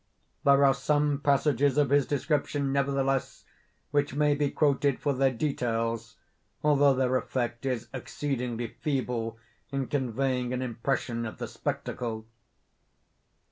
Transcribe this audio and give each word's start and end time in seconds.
There 0.43 0.65
are 0.65 0.73
some 0.73 1.19
passages 1.19 1.77
of 1.77 1.91
his 1.91 2.07
description, 2.07 2.73
nevertheless, 2.73 3.45
which 3.91 4.15
may 4.15 4.33
be 4.33 4.49
quoted 4.49 4.99
for 4.99 5.13
their 5.13 5.29
details, 5.29 6.15
although 6.63 6.95
their 6.95 7.15
effect 7.17 7.67
is 7.67 7.87
exceedingly 7.93 8.65
feeble 8.65 9.37
in 9.71 9.85
conveying 9.85 10.53
an 10.53 10.63
impression 10.63 11.23
of 11.27 11.37
the 11.37 11.47
spectacle. 11.47 12.25